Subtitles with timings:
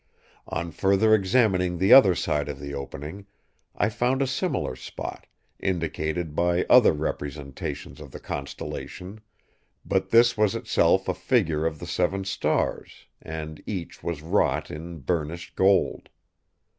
[0.47, 3.27] On further examining the other side of the opening,
[3.75, 5.27] I found a similar spot,
[5.59, 9.21] indicated by other representations of the constellation;
[9.85, 15.01] but this was itself a figure of the seven stars, and each was wrought in
[15.01, 16.09] burnished gold.